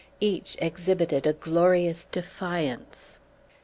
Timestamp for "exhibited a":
0.59-1.33